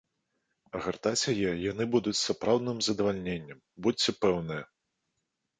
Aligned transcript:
А 0.77 0.79
гартаць 0.85 1.25
яе 1.33 1.51
яны 1.71 1.87
будуць 1.95 2.15
з 2.21 2.23
сапраўдным 2.29 2.77
задавальненнем, 2.87 3.63
будзьце 3.89 4.17
пэўныя! 4.23 4.63